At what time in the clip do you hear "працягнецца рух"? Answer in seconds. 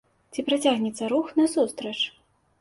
0.47-1.29